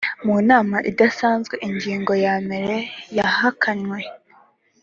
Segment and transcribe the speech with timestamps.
[0.25, 2.77] mu nama idasanzwe ingingo yamere
[3.17, 3.99] yahakanywe.